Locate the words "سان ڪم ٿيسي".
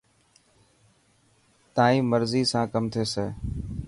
2.51-3.25